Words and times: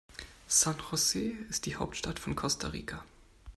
San 0.47 0.77
José 0.79 1.33
ist 1.49 1.67
die 1.67 1.75
Hauptstadt 1.75 2.17
von 2.17 2.35
Costa 2.35 2.69
Rica. 2.69 3.05